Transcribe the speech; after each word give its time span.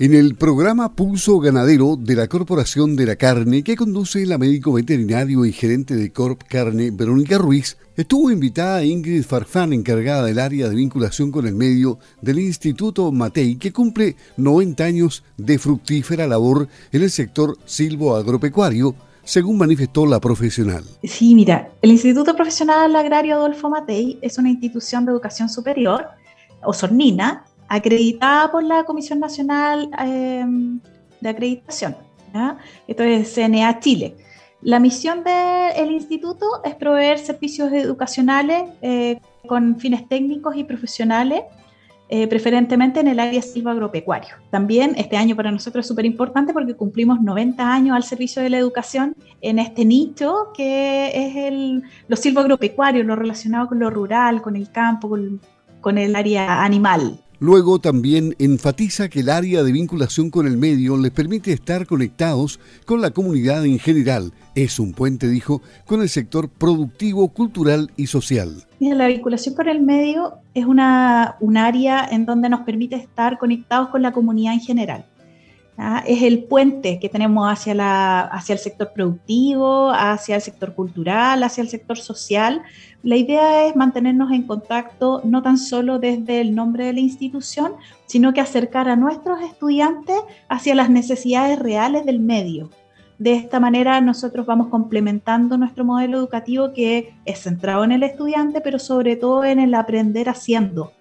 En 0.00 0.14
el 0.14 0.34
programa 0.34 0.94
Pulso 0.94 1.40
Ganadero 1.40 1.94
de 1.94 2.14
la 2.14 2.26
Corporación 2.26 2.96
de 2.96 3.04
la 3.04 3.16
Carne, 3.16 3.62
que 3.62 3.76
conduce 3.76 4.24
la 4.24 4.38
médico 4.38 4.72
veterinario 4.72 5.44
y 5.44 5.52
gerente 5.52 5.94
de 5.94 6.10
Corp 6.10 6.40
Carne, 6.48 6.90
Verónica 6.90 7.36
Ruiz, 7.36 7.76
estuvo 7.98 8.30
invitada 8.30 8.82
Ingrid 8.82 9.24
Farfán, 9.24 9.74
encargada 9.74 10.24
del 10.24 10.38
área 10.38 10.70
de 10.70 10.74
vinculación 10.74 11.30
con 11.30 11.46
el 11.46 11.54
medio 11.54 11.98
del 12.22 12.38
Instituto 12.38 13.12
Matei, 13.12 13.56
que 13.56 13.74
cumple 13.74 14.16
90 14.38 14.82
años 14.82 15.22
de 15.36 15.58
fructífera 15.58 16.26
labor 16.26 16.66
en 16.92 17.02
el 17.02 17.10
sector 17.10 17.58
silvo-agropecuario, 17.66 18.94
según 19.22 19.58
manifestó 19.58 20.06
la 20.06 20.18
profesional. 20.18 20.82
Sí, 21.04 21.34
mira, 21.34 21.72
el 21.82 21.90
Instituto 21.90 22.34
Profesional 22.34 22.96
Agrario 22.96 23.34
Adolfo 23.34 23.68
Matei 23.68 24.18
es 24.22 24.38
una 24.38 24.48
institución 24.48 25.04
de 25.04 25.12
educación 25.12 25.50
superior, 25.50 26.06
o 26.62 26.72
SORNINA, 26.72 27.44
acreditada 27.70 28.50
por 28.50 28.64
la 28.64 28.84
Comisión 28.84 29.20
Nacional 29.20 29.88
em, 29.98 30.80
de 31.20 31.28
Acreditación. 31.28 31.96
Es 32.88 33.34
CNA 33.34 33.78
Chile. 33.78 34.16
La 34.60 34.78
misión 34.78 35.22
del 35.24 35.90
instituto 35.92 36.46
es 36.64 36.74
proveer 36.74 37.18
servicios 37.18 37.72
educacionales 37.72 38.64
eh, 38.82 39.20
con 39.46 39.78
fines 39.78 40.06
técnicos 40.08 40.56
y 40.56 40.64
profesionales, 40.64 41.42
eh, 42.08 42.26
preferentemente 42.26 42.98
en 42.98 43.06
el 43.06 43.20
área 43.20 43.40
silvagropecuario. 43.40 44.34
También 44.50 44.94
este 44.96 45.16
año 45.16 45.36
para 45.36 45.52
nosotros 45.52 45.84
es 45.84 45.88
súper 45.88 46.04
importante 46.04 46.52
porque 46.52 46.74
cumplimos 46.74 47.22
90 47.22 47.72
años 47.72 47.94
al 47.94 48.02
servicio 48.02 48.42
de 48.42 48.50
la 48.50 48.58
educación 48.58 49.14
en 49.40 49.60
este 49.60 49.84
nicho 49.84 50.48
que 50.54 51.12
es 51.14 51.36
el, 51.36 51.84
lo 52.08 52.16
silvagropecuario, 52.16 53.04
lo 53.04 53.14
relacionado 53.14 53.68
con 53.68 53.78
lo 53.78 53.90
rural, 53.90 54.42
con 54.42 54.56
el 54.56 54.70
campo, 54.72 55.16
con 55.80 55.98
el 55.98 56.16
área 56.16 56.64
animal. 56.64 57.20
Luego 57.42 57.78
también 57.78 58.34
enfatiza 58.38 59.08
que 59.08 59.20
el 59.20 59.30
área 59.30 59.62
de 59.62 59.72
vinculación 59.72 60.28
con 60.28 60.46
el 60.46 60.58
medio 60.58 60.98
les 60.98 61.10
permite 61.10 61.54
estar 61.54 61.86
conectados 61.86 62.60
con 62.84 63.00
la 63.00 63.12
comunidad 63.12 63.64
en 63.64 63.78
general. 63.78 64.34
Es 64.54 64.78
un 64.78 64.92
puente, 64.92 65.26
dijo, 65.26 65.62
con 65.86 66.02
el 66.02 66.10
sector 66.10 66.50
productivo, 66.50 67.28
cultural 67.28 67.92
y 67.96 68.08
social. 68.08 68.66
la 68.78 69.06
vinculación 69.06 69.54
con 69.54 69.70
el 69.70 69.80
medio 69.80 70.34
es 70.52 70.66
una, 70.66 71.36
un 71.40 71.56
área 71.56 72.06
en 72.10 72.26
donde 72.26 72.50
nos 72.50 72.60
permite 72.60 72.96
estar 72.96 73.38
conectados 73.38 73.88
con 73.88 74.02
la 74.02 74.12
comunidad 74.12 74.52
en 74.52 74.60
general. 74.60 75.06
Es 76.06 76.22
el 76.22 76.44
puente 76.44 76.98
que 76.98 77.08
tenemos 77.08 77.50
hacia, 77.50 77.74
la, 77.74 78.20
hacia 78.20 78.52
el 78.52 78.58
sector 78.58 78.92
productivo, 78.92 79.90
hacia 79.90 80.36
el 80.36 80.42
sector 80.42 80.74
cultural, 80.74 81.42
hacia 81.42 81.62
el 81.62 81.70
sector 81.70 81.96
social. 81.96 82.62
La 83.02 83.16
idea 83.16 83.64
es 83.64 83.76
mantenernos 83.76 84.30
en 84.30 84.42
contacto 84.42 85.22
no 85.24 85.42
tan 85.42 85.56
solo 85.56 85.98
desde 85.98 86.42
el 86.42 86.54
nombre 86.54 86.84
de 86.84 86.92
la 86.92 87.00
institución, 87.00 87.72
sino 88.04 88.34
que 88.34 88.42
acercar 88.42 88.90
a 88.90 88.96
nuestros 88.96 89.40
estudiantes 89.40 90.16
hacia 90.50 90.74
las 90.74 90.90
necesidades 90.90 91.58
reales 91.58 92.04
del 92.04 92.20
medio. 92.20 92.68
De 93.18 93.34
esta 93.34 93.58
manera 93.58 94.00
nosotros 94.02 94.44
vamos 94.44 94.68
complementando 94.68 95.56
nuestro 95.56 95.84
modelo 95.84 96.18
educativo 96.18 96.72
que 96.74 97.14
es 97.24 97.40
centrado 97.42 97.84
en 97.84 97.92
el 97.92 98.02
estudiante, 98.02 98.60
pero 98.60 98.78
sobre 98.78 99.16
todo 99.16 99.44
en 99.44 99.60
el 99.60 99.74
aprender 99.74 100.28
haciendo 100.28 100.92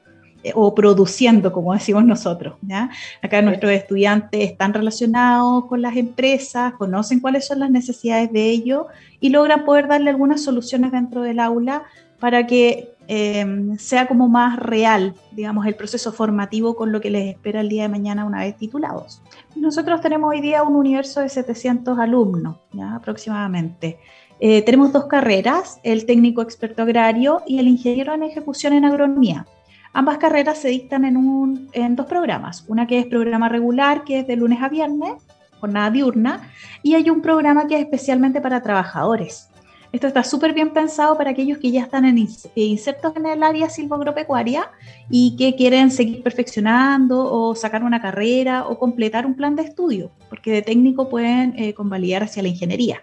o 0.56 0.74
produciendo, 0.74 1.52
como 1.52 1.74
decimos 1.74 2.06
nosotros. 2.06 2.56
¿ya? 2.62 2.90
Acá 3.22 3.42
nuestros 3.42 3.72
estudiantes 3.72 4.50
están 4.50 4.74
relacionados 4.74 5.66
con 5.66 5.82
las 5.82 5.96
empresas, 5.98 6.74
conocen 6.74 7.20
cuáles 7.20 7.46
son 7.48 7.60
las 7.60 7.70
necesidades 7.70 8.32
de 8.32 8.50
ellos 8.50 8.86
y 9.20 9.30
logran 9.30 9.66
poder 9.66 9.88
darle 9.88 10.10
algunas 10.10 10.44
soluciones 10.44 10.92
dentro 10.92 11.22
del 11.22 11.40
aula 11.40 11.84
para 12.20 12.46
que 12.48 12.94
em, 13.08 13.78
sea 13.78 14.08
como 14.08 14.28
más 14.28 14.60
real, 14.60 15.16
digamos, 15.32 15.66
el 15.66 15.76
proceso 15.76 16.12
formativo 16.12 16.76
con 16.76 16.92
lo 16.92 17.02
que 17.02 17.10
les 17.10 17.28
espera 17.28 17.62
el 17.62 17.70
día 17.70 17.84
de 17.84 17.90
mañana 17.90 18.26
una 18.26 18.40
vez 18.40 18.56
titulados. 18.58 19.22
Nosotros 19.56 20.02
tenemos 20.02 20.30
hoy 20.30 20.42
día 20.42 20.64
un 20.64 20.76
universo 20.76 21.22
de 21.22 21.30
700 21.30 21.98
alumnos, 21.98 22.58
¿ya? 22.74 22.96
aproximadamente. 22.96 24.00
Eh, 24.42 24.62
tenemos 24.62 24.94
dos 24.94 25.06
carreras, 25.08 25.80
el 25.84 26.06
técnico 26.06 26.42
experto 26.42 26.84
agrario 26.84 27.42
y 27.46 27.60
el 27.60 27.68
ingeniero 27.68 28.14
en 28.14 28.24
ejecución 28.24 28.74
en 28.74 28.86
agronomía. 28.86 29.46
Ambas 29.94 30.18
carreras 30.20 30.60
se 30.60 30.70
dictan 30.70 31.04
en, 31.06 31.18
un, 31.18 31.70
dos 31.92 32.06
programas, 32.06 32.64
una 32.68 32.86
que 32.86 33.00
es 33.00 33.06
programa 33.08 33.50
regular, 33.50 34.04
que 34.04 34.20
es 34.20 34.28
de 34.28 34.36
lunes 34.36 34.62
a 34.62 34.70
viernes, 34.70 35.14
jornada 35.60 35.90
diurna, 35.90 36.52
y 36.84 36.96
hay 36.96 37.10
un 37.10 37.22
programa 37.22 37.68
que 37.68 37.76
es 37.76 37.82
especialmente 37.82 38.40
para 38.40 38.62
trabajadores. 38.62 39.50
Esto 39.92 40.06
está 40.06 40.24
súper 40.24 40.54
bien 40.54 40.70
pensado 40.70 41.18
para 41.18 41.32
aquellos 41.32 41.58
que 41.58 41.72
ya 41.72 41.82
están 41.82 42.06
en, 42.06 42.28
insertos 42.54 43.16
en 43.16 43.26
el 43.26 43.42
área 43.42 43.70
silvoagropecuaria 43.72 44.70
y 45.10 45.36
que 45.36 45.56
quieren 45.56 45.90
seguir 45.90 46.22
perfeccionando 46.22 47.26
o 47.32 47.56
sacar 47.56 47.84
una 47.84 48.00
carrera 48.00 48.68
o 48.68 48.78
completar 48.78 49.26
un 49.26 49.34
plan 49.34 49.56
de 49.56 49.64
estudio, 49.64 50.12
porque 50.30 50.52
de 50.52 50.62
técnico 50.62 51.10
pueden 51.10 51.58
eh, 51.58 51.74
convalidar 51.74 52.22
hacia 52.22 52.44
la 52.44 52.50
ingeniería. 52.50 53.02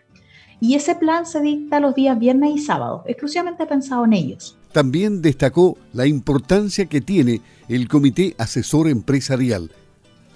Y 0.60 0.74
ese 0.74 0.94
plan 0.94 1.26
se 1.26 1.40
dicta 1.40 1.80
los 1.80 1.94
días 1.94 2.18
viernes 2.18 2.52
y 2.54 2.58
sábados, 2.58 3.02
exclusivamente 3.06 3.66
pensado 3.66 4.04
en 4.04 4.14
ellos. 4.14 4.56
También 4.72 5.22
destacó 5.22 5.76
la 5.92 6.06
importancia 6.06 6.86
que 6.86 7.00
tiene 7.00 7.40
el 7.68 7.88
Comité 7.88 8.34
Asesor 8.38 8.88
Empresarial. 8.88 9.70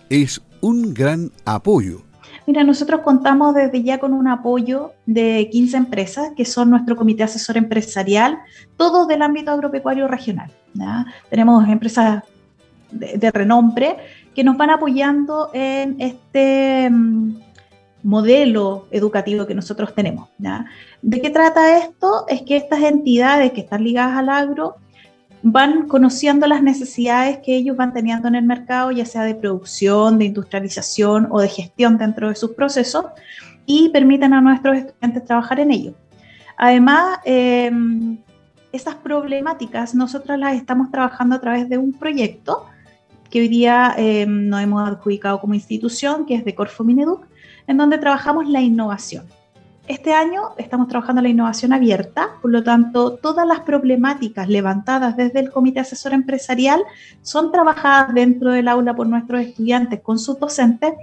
Es 0.08 0.42
un 0.60 0.94
gran 0.94 1.30
apoyo. 1.44 2.02
Mira, 2.46 2.64
nosotros 2.64 3.02
contamos 3.02 3.54
desde 3.54 3.82
ya 3.82 3.98
con 3.98 4.12
un 4.12 4.26
apoyo 4.28 4.92
de 5.06 5.48
15 5.52 5.76
empresas 5.76 6.30
que 6.36 6.44
son 6.44 6.70
nuestro 6.70 6.96
comité 6.96 7.22
asesor 7.22 7.56
empresarial, 7.56 8.38
todos 8.76 9.06
del 9.08 9.22
ámbito 9.22 9.50
agropecuario 9.50 10.08
regional. 10.08 10.50
Tenemos 11.28 11.68
empresas 11.68 12.24
de, 12.90 13.18
de, 13.18 13.30
renombre 13.30 13.96
que 14.34 14.42
nos 14.42 14.56
van 14.56 14.70
apoyando 14.70 15.50
en 15.52 16.00
este 16.00 16.88
mm, 16.90 17.34
modelo 18.02 18.86
educativo 18.90 19.46
que 19.46 19.54
nosotros 19.54 19.94
tenemos. 19.94 20.28
¿De 21.02 21.20
qué 21.20 21.30
trata 21.30 21.78
esto? 21.78 22.24
Es 22.28 22.42
que 22.42 22.56
estas 22.56 22.82
entidades 22.82 23.52
que 23.52 23.60
están 23.60 23.84
ligadas 23.84 24.16
al 24.16 24.28
agro 24.28 24.76
van 25.42 25.88
conociendo 25.88 26.46
las 26.46 26.62
necesidades 26.62 27.38
que 27.38 27.56
ellos 27.56 27.76
van 27.76 27.92
teniendo 27.92 28.28
en 28.28 28.34
el 28.34 28.44
mercado, 28.44 28.90
ya 28.90 29.06
sea 29.06 29.22
de 29.22 29.34
producción, 29.34 30.18
de 30.18 30.26
industrialización 30.26 31.28
o 31.30 31.40
de 31.40 31.48
gestión 31.48 31.96
dentro 31.96 32.28
de 32.28 32.34
sus 32.34 32.52
procesos, 32.52 33.06
y 33.64 33.88
permiten 33.90 34.34
a 34.34 34.40
nuestros 34.40 34.76
estudiantes 34.76 35.24
trabajar 35.24 35.60
en 35.60 35.70
ello. 35.70 35.94
Además, 36.56 37.20
em, 37.24 38.18
esas 38.72 38.94
problemáticas 38.96 39.94
nosotros 39.94 40.38
las 40.38 40.56
estamos 40.56 40.90
trabajando 40.90 41.36
a 41.36 41.40
través 41.40 41.68
de 41.68 41.78
un 41.78 41.92
proyecto 41.92 42.66
que 43.30 43.40
hoy 43.40 43.48
día 43.48 43.94
em, 43.96 44.48
nos 44.48 44.60
hemos 44.60 44.88
adjudicado 44.88 45.40
como 45.40 45.54
institución, 45.54 46.26
que 46.26 46.34
es 46.34 46.44
de 46.44 46.54
Corfo 46.54 46.84
Mineduc, 46.84 47.24
en 47.70 47.76
donde 47.76 47.98
trabajamos 47.98 48.48
la 48.48 48.60
innovación. 48.60 49.26
Este 49.86 50.12
año 50.12 50.54
estamos 50.58 50.88
trabajando 50.88 51.22
la 51.22 51.28
innovación 51.28 51.72
abierta, 51.72 52.30
por 52.42 52.50
lo 52.50 52.64
tanto, 52.64 53.14
todas 53.14 53.46
las 53.46 53.60
problemáticas 53.60 54.48
levantadas 54.48 55.16
desde 55.16 55.38
el 55.38 55.52
Comité 55.52 55.78
Asesor 55.78 56.12
Empresarial 56.12 56.82
son 57.22 57.52
trabajadas 57.52 58.12
dentro 58.12 58.50
del 58.50 58.66
aula 58.66 58.96
por 58.96 59.06
nuestros 59.06 59.42
estudiantes 59.42 60.00
con 60.00 60.18
sus 60.18 60.40
docentes 60.40 60.94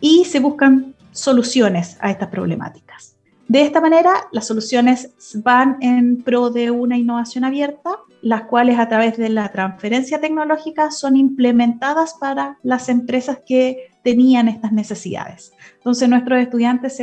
y 0.00 0.24
se 0.24 0.40
buscan 0.40 0.96
soluciones 1.12 1.96
a 2.00 2.10
estas 2.10 2.30
problemáticas. 2.30 3.14
De 3.46 3.62
esta 3.62 3.80
manera, 3.80 4.10
las 4.32 4.48
soluciones 4.48 5.12
van 5.36 5.76
en 5.80 6.24
pro 6.24 6.50
de 6.50 6.72
una 6.72 6.98
innovación 6.98 7.44
abierta, 7.44 7.90
las 8.22 8.42
cuales 8.42 8.78
a 8.78 8.88
través 8.88 9.16
de 9.16 9.28
la 9.28 9.50
transferencia 9.50 10.20
tecnológica 10.20 10.90
son 10.90 11.16
implementadas 11.16 12.14
para 12.14 12.58
las 12.62 12.88
empresas 12.88 13.40
que 13.46 13.90
tenían 14.02 14.48
estas 14.48 14.72
necesidades. 14.72 15.52
Entonces 15.76 16.08
nuestros 16.08 16.40
estudiantes 16.40 17.00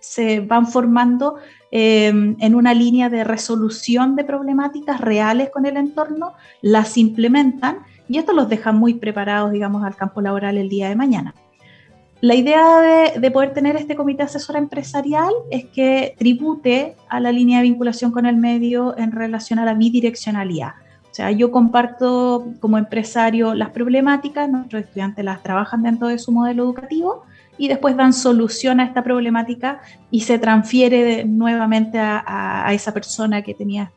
se, 0.00 0.40
van 0.40 0.66
formando 0.66 1.36
em, 1.70 2.36
en 2.40 2.54
una 2.54 2.74
línea 2.74 3.08
de 3.08 3.24
resolución 3.24 4.16
de 4.16 4.24
problemáticas 4.24 5.00
reales 5.00 5.50
con 5.50 5.66
el 5.66 5.76
entorno, 5.76 6.34
las 6.60 6.98
implementan 6.98 7.78
y 8.08 8.18
esto 8.18 8.32
los 8.32 8.48
deja 8.48 8.72
muy 8.72 8.94
preparados, 8.94 9.52
digamos, 9.52 9.84
al 9.84 9.96
campo 9.96 10.20
laboral 10.20 10.58
el 10.58 10.68
día 10.68 10.88
de 10.88 10.96
mañana. 10.96 11.34
La 12.20 12.34
idea 12.34 12.80
de, 12.80 13.20
de, 13.20 13.30
poder 13.30 13.54
tener 13.54 13.76
este 13.76 13.96
comité 13.96 14.24
asesor 14.24 14.56
empresarial 14.56 15.32
es 15.50 15.64
que 15.64 16.14
tribute 16.18 16.94
a 17.08 17.18
la 17.18 17.32
línea 17.32 17.58
de 17.58 17.62
vinculación 17.62 18.10
con 18.12 18.26
el 18.26 18.36
medio 18.36 18.96
en 18.98 19.12
relación 19.12 19.58
a 19.58 19.64
la 19.64 19.72
bidireccionalidad. 19.72 20.72
O 21.10 21.14
sea, 21.14 21.32
yo 21.32 21.50
comparto 21.50 22.46
como 22.60 22.78
empresario 22.78 23.54
las 23.54 23.70
problemáticas, 23.70 24.48
nuestros 24.48 24.84
estudiantes 24.84 25.24
las 25.24 25.42
trabajan 25.42 25.82
dentro 25.82 26.08
de 26.08 26.18
su 26.18 26.30
modelo 26.30 26.62
educativo 26.64 27.24
y 27.58 27.68
después 27.68 27.96
dan 27.96 28.12
solución 28.12 28.80
a 28.80 28.84
esta 28.84 29.02
problemática 29.02 29.80
y 30.10 30.20
se 30.20 30.38
transfiere 30.38 31.24
nuevamente 31.24 31.98
a, 31.98 32.70
esa 32.72 32.94
persona 32.94 33.42
que 33.42 33.54
tenía 33.54 33.92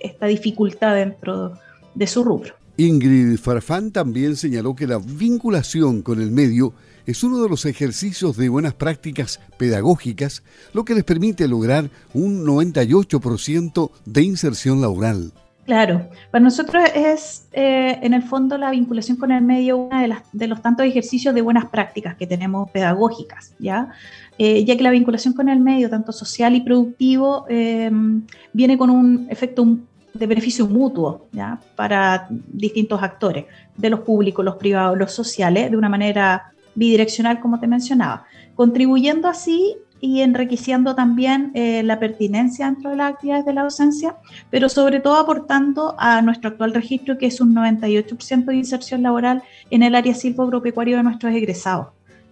esta 0.00 0.26
dificultad 0.26 0.94
dentro 0.94 1.54
de 1.94 2.06
su 2.06 2.22
rubro. 2.22 2.54
Ingrid 2.76 3.36
Farfán 3.38 3.90
también 3.90 4.36
señaló 4.36 4.74
que 4.74 4.86
la 4.86 4.98
vinculación 4.98 6.02
con 6.02 6.22
el 6.22 6.30
medio 6.30 6.72
es 7.06 7.22
uno 7.24 7.42
de 7.42 7.48
los 7.48 7.64
ejercicios 7.66 8.36
de 8.36 8.48
buenas 8.48 8.74
prácticas 8.74 9.40
pedagógicas, 9.58 10.42
lo 10.72 10.84
que 10.84 10.94
les 10.94 11.04
permite 11.04 11.48
lograr 11.48 11.90
un 12.14 12.44
98% 12.44 13.90
de 14.04 14.22
inserción 14.22 14.80
laboral. 14.80 15.32
Claro, 15.64 16.08
para 16.32 16.42
nosotros 16.42 16.82
es 16.92 17.46
eh, 17.52 17.98
en 18.02 18.14
el 18.14 18.22
fondo 18.24 18.58
la 18.58 18.70
vinculación 18.72 19.16
con 19.16 19.30
el 19.30 19.42
medio 19.42 19.76
uno 19.76 20.00
de, 20.00 20.16
de, 20.32 20.46
los 20.48 20.60
tantos 20.60 20.84
ejercicios 20.84 21.32
de 21.34 21.40
buenas 21.40 21.66
prácticas 21.66 22.16
que 22.16 22.26
tenemos 22.26 22.68
pedagógicas, 22.72 23.54
¿ya? 23.60 23.92
Eh, 24.38 24.64
ya 24.64 24.76
que 24.76 24.82
la 24.82 24.90
vinculación 24.90 25.34
con 25.34 25.48
el 25.48 25.60
medio, 25.60 25.88
tanto 25.88 26.10
social 26.10 26.56
y 26.56 26.62
productivo, 26.62 27.46
em, 27.48 28.26
viene 28.52 28.76
con 28.76 28.90
un 28.90 29.26
efecto 29.30 29.78
de 30.14 30.26
beneficio 30.26 30.66
mutuo 30.66 31.28
¿ya? 31.32 31.60
para 31.76 32.26
distintos 32.30 33.02
actores, 33.02 33.44
de 33.76 33.90
los 33.90 34.00
públicos, 34.00 34.44
los 34.44 34.56
privados, 34.56 34.98
los 34.98 35.12
sociales, 35.12 35.70
de 35.70 35.76
una 35.76 35.88
manera 35.88 36.51
bidireccional, 36.74 37.40
como 37.40 37.60
te 37.60 37.66
mencionaba, 37.66 38.24
contribuyendo 38.54 39.28
así 39.28 39.76
y 40.00 40.20
enriqueciendo 40.20 40.96
también 40.96 41.52
eh, 41.54 41.82
la 41.84 42.00
pertinencia 42.00 42.66
dentro 42.66 42.90
de 42.90 42.96
las 42.96 43.12
actividades 43.12 43.46
de 43.46 43.52
la 43.52 43.62
docencia, 43.62 44.16
pero 44.50 44.68
sobre 44.68 44.98
todo 44.98 45.16
aportando 45.16 45.94
a 45.96 46.20
nuestro 46.22 46.50
actual 46.50 46.74
registro, 46.74 47.18
que 47.18 47.26
es 47.26 47.40
un 47.40 47.54
98% 47.54 48.44
de 48.46 48.56
inserción 48.56 49.02
laboral 49.02 49.42
en 49.70 49.84
el 49.84 49.94
área 49.94 50.12
silvoagropecuario 50.12 50.96
de 50.96 51.04
nuestros 51.04 51.32
egresados. 51.32 51.88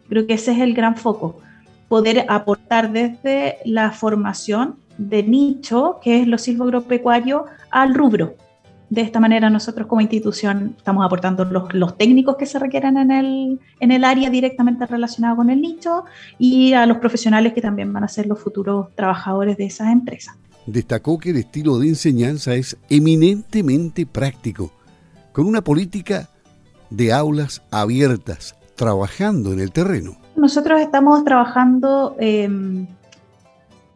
Creo 0.08 0.26
que 0.26 0.34
ese 0.34 0.50
es 0.50 0.58
el 0.58 0.74
gran 0.74 0.96
foco, 0.96 1.40
poder 1.88 2.26
aportar 2.28 2.90
desde 2.90 3.58
la 3.64 3.92
formación 3.92 4.76
de 4.98 5.22
nicho, 5.22 6.00
que 6.02 6.20
es 6.20 6.26
lo 6.26 6.38
silvoagropecuario, 6.38 7.44
al 7.70 7.94
rubro, 7.94 8.34
de 8.90 9.02
esta 9.02 9.20
manera 9.20 9.48
nosotros 9.48 9.86
como 9.86 10.00
institución 10.00 10.74
estamos 10.76 11.06
aportando 11.06 11.44
los, 11.44 11.96
técnicos 11.96 12.36
que 12.36 12.44
se 12.44 12.58
requieren 12.58 12.96
en 12.96 13.10
el, 13.12 13.60
en 13.78 13.92
el 13.92 14.04
área 14.04 14.30
directamente 14.30 14.84
relacionado 14.84 15.36
con 15.36 15.48
el 15.48 15.60
nicho 15.60 16.04
y 16.38 16.72
a 16.72 16.84
los 16.86 16.98
profesionales 16.98 17.52
que 17.52 17.62
también 17.62 17.92
van 17.92 18.04
a 18.04 18.08
ser 18.08 18.26
los 18.26 18.40
futuros 18.40 18.88
trabajadores 18.96 19.56
de 19.56 19.66
esas 19.66 19.92
empresas. 19.92 20.36
Destacó 20.66 21.18
que 21.18 21.30
el 21.30 21.36
estilo 21.36 21.78
de 21.78 21.88
enseñanza 21.88 22.54
es 22.54 22.76
eminentemente 22.88 24.06
práctico, 24.06 24.72
con 25.32 25.46
una 25.46 25.62
política 25.62 26.28
de 26.90 27.12
aulas 27.12 27.62
abiertas, 27.70 28.56
trabajando 28.74 29.52
en 29.52 29.60
el 29.60 29.70
terreno. 29.70 30.16
Nosotros 30.34 30.80
estamos 30.80 31.24
trabajando 31.24 32.16
eh, 32.18 32.48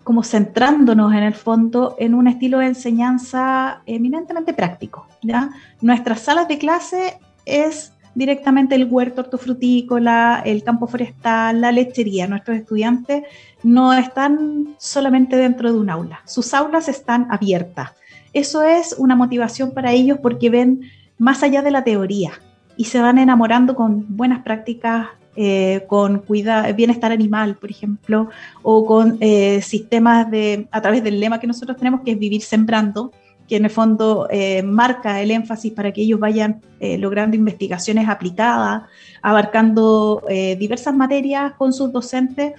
como 0.05 0.23
centrándonos 0.23 1.13
en 1.13 1.23
el 1.23 1.35
fondo 1.35 1.97
en 1.99 2.15
un 2.15 2.29
estilo 2.29 2.59
de 2.59 2.67
enseñanza 2.67 3.81
eminentemente 3.87 4.53
práctico. 4.53 5.09
¿ya? 5.23 5.51
Nuestras 5.81 6.21
salas 6.21 6.47
de 6.47 6.59
clase 6.59 7.19
es 7.47 7.93
directamente 8.15 8.75
el 8.75 8.85
huerto 8.85 9.23
hortofrutícola, 9.23 10.43
el 10.45 10.63
campo 10.63 10.87
forestal, 10.87 11.61
la 11.61 11.73
lechería. 11.73 12.29
Nuestros 12.29 12.59
estudiantes 12.59 13.25
no 13.63 13.93
están 13.93 14.77
solamente 14.79 15.37
dentro 15.37 15.73
de 15.73 15.79
un 15.79 15.91
aula, 15.91 16.21
sus 16.27 16.55
aulas 16.55 16.89
están 16.89 17.27
abiertas. 17.31 17.91
Eso 18.33 18.63
es 18.63 18.95
una 18.99 19.17
motivación 19.17 19.73
para 19.73 19.93
ellos 19.93 20.19
porque 20.21 20.51
ven 20.51 20.83
más 21.19 21.43
allá 21.43 21.63
de 21.63 21.71
la 21.71 21.85
teoría 21.85 22.33
y 22.77 22.87
se 22.87 23.01
van 23.01 23.19
enamorando 23.19 23.75
con 23.75 24.17
buenas 24.17 24.43
prácticas 24.43 25.09
eh, 25.37 25.85
con 25.89 26.21
cuida, 26.21 26.71
bienestar 26.73 27.11
animal, 27.11 27.57
por 27.57 27.69
ejemplo, 27.69 28.31
o 28.63 28.87
con 28.87 29.19
eh, 29.21 29.61
sistemas 29.63 30.31
de, 30.31 30.69
a 30.71 30.81
través 30.81 31.03
del 31.03 31.19
lema 31.19 31.41
que 31.41 31.49
nosotros 31.49 31.77
tenemos, 31.77 32.03
que 32.03 32.13
es 32.13 32.19
vivir 32.19 32.43
sembrando, 32.43 33.11
que 33.49 33.57
en 33.57 33.65
el 33.65 33.71
fondo 33.71 34.29
eh, 34.31 34.63
marca 34.63 35.21
el 35.21 35.33
énfasis 35.33 35.73
para 35.73 35.93
que 35.93 36.03
ellos 36.03 36.21
vayan 36.21 36.63
logrando 36.99 37.37
investigaciones 37.37 38.09
aplicadas, 38.09 38.83
abarcando 39.23 40.23
diversas 40.59 40.95
materias 40.95 41.55
con 41.55 41.73
sus 41.73 41.91
docentes 41.91 42.53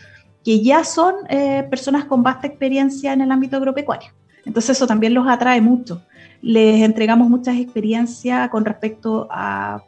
que 0.43 0.61
ya 0.61 0.83
son 0.83 1.13
personas 1.69 2.05
con 2.05 2.23
vasta 2.23 2.47
experiencia 2.47 3.13
en 3.13 3.21
el 3.21 3.31
ámbito 3.31 3.57
agropecuario. 3.57 4.09
Entonces 4.45 4.77
eso 4.77 4.87
también 4.87 5.13
los 5.13 5.27
atrae 5.27 5.61
mucho. 5.61 6.01
Les 6.41 6.81
entregamos 6.81 7.29
muchas 7.29 7.57
experiencias 7.57 8.49
con 8.49 8.65
respecto 8.65 9.27
a 9.29 9.83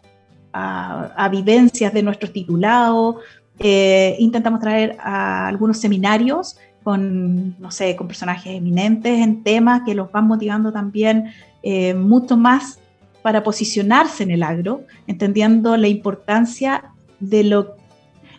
a, 0.57 1.29
vivencias 1.29 1.93
de 1.93 2.03
nuestros 2.03 2.33
titulados, 2.33 3.17
eh, 3.59 4.15
intentamos 4.19 4.59
traer 4.59 4.97
a 4.99 5.47
algunos 5.47 5.77
seminarios 5.77 6.57
con, 6.83 7.59
no 7.59 7.71
sé, 7.71 7.95
con 7.95 8.07
personajes 8.07 8.55
eminentes 8.55 9.19
en 9.19 9.43
temas 9.43 9.81
que 9.85 9.93
los 9.93 10.11
van 10.11 10.27
motivando 10.27 10.71
también 10.71 11.31
eh, 11.63 11.93
mucho 11.93 12.37
más 12.37 12.79
para 13.21 13.43
posicionarse 13.43 14.23
en 14.23 14.31
el 14.31 14.43
agro, 14.43 14.83
entendiendo 15.05 15.75
la 15.75 15.87
importancia 15.87 16.85
de 17.19 17.43
lo 17.43 17.75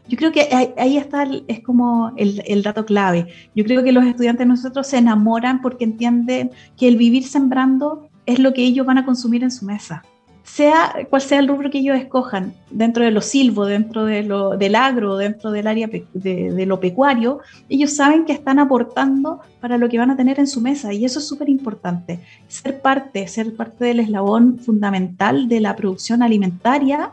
yo 0.08 0.16
creo 0.16 0.32
que 0.32 0.48
ahí, 0.78 0.96
está, 0.96 1.28
es 1.48 1.60
como 1.60 2.14
el, 2.16 2.42
el, 2.46 2.62
dato 2.62 2.86
clave. 2.86 3.26
Yo 3.54 3.62
creo 3.64 3.84
que 3.84 3.92
los 3.92 4.06
estudiantes 4.06 4.46
nosotros 4.46 4.86
se 4.86 4.96
enamoran 4.96 5.60
porque 5.60 5.84
entienden 5.84 6.50
que 6.78 6.88
el 6.88 6.96
vivir 6.96 7.24
sembrando 7.24 8.08
es 8.24 8.38
lo 8.38 8.54
que 8.54 8.62
ellos 8.62 8.86
van 8.86 8.96
a 8.96 9.04
consumir 9.04 9.42
en 9.42 9.50
su 9.50 9.66
mesa 9.66 10.02
sea 10.48 10.94
cual 11.08 11.22
sea 11.22 11.38
el 11.38 11.48
rubro 11.48 11.70
que 11.70 11.78
ellos 11.78 11.96
escojan, 11.96 12.54
dentro 12.70 13.04
de 13.04 13.10
lo 13.10 13.20
silvo, 13.20 13.66
dentro 13.66 14.04
de 14.04 14.22
lo, 14.22 14.56
del 14.56 14.74
agro, 14.74 15.16
dentro 15.16 15.50
del 15.50 15.66
área 15.66 15.88
de, 15.88 16.66
lo 16.66 16.80
pecuario, 16.80 17.40
ellos 17.68 17.94
saben 17.94 18.24
que 18.24 18.32
están 18.32 18.58
aportando 18.58 19.40
para 19.60 19.78
lo 19.78 19.88
que 19.88 19.98
van 19.98 20.10
a 20.10 20.16
tener 20.16 20.38
en 20.40 20.46
su 20.46 20.60
mesa 20.60 20.92
y 20.92 21.04
eso 21.04 21.18
es 21.18 21.28
súper 21.28 21.48
importante. 21.48 22.20
Ser 22.48 22.80
parte, 22.80 23.28
ser 23.28 23.54
parte 23.54 23.84
del 23.84 24.00
eslabón 24.00 24.58
fundamental 24.58 25.48
de 25.48 25.60
la 25.60 25.76
producción 25.76 26.22
alimentaria 26.22 27.12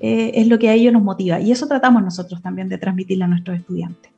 eh, 0.00 0.32
es 0.34 0.46
lo 0.46 0.58
que 0.58 0.68
a 0.68 0.74
ellos 0.74 0.92
nos 0.92 1.02
motiva 1.02 1.40
y 1.40 1.52
eso 1.52 1.66
tratamos 1.66 2.02
nosotros 2.02 2.40
también 2.40 2.68
de 2.68 2.78
transmitirle 2.78 3.24
a 3.24 3.28
nuestros 3.28 3.58
estudiantes. 3.58 4.15